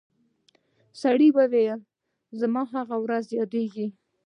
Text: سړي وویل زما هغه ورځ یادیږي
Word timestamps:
سړي 1.01 1.29
وویل 1.37 1.79
زما 2.39 2.63
هغه 2.75 2.95
ورځ 3.03 3.25
یادیږي 3.39 3.87